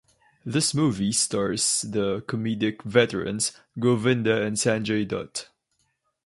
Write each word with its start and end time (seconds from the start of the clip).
This 0.43 0.73
movie 0.73 1.11
stars 1.11 1.83
the 1.83 2.21
comedic 2.21 2.81
veterans 2.81 3.51
Govinda 3.77 4.41
and 4.41 4.55
Sanjay 4.57 5.07
Dutt. 5.07 5.49